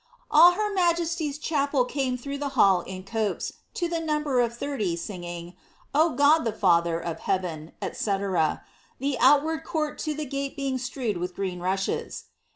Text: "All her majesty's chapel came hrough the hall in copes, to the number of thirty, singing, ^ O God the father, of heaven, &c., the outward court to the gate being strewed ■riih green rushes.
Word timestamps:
"All 0.31 0.53
her 0.53 0.73
majesty's 0.73 1.37
chapel 1.37 1.85
came 1.85 2.17
hrough 2.17 2.39
the 2.39 2.49
hall 2.57 2.81
in 2.81 3.03
copes, 3.03 3.53
to 3.75 3.87
the 3.87 3.99
number 3.99 4.39
of 4.41 4.57
thirty, 4.57 4.95
singing, 4.95 5.51
^ 5.51 5.53
O 5.93 6.15
God 6.15 6.39
the 6.39 6.51
father, 6.51 6.99
of 6.99 7.19
heaven, 7.19 7.73
&c., 7.83 8.05
the 8.17 9.17
outward 9.19 9.63
court 9.63 9.99
to 9.99 10.15
the 10.15 10.25
gate 10.25 10.55
being 10.55 10.79
strewed 10.79 11.17
■riih 11.17 11.35
green 11.35 11.59
rushes. 11.59 12.23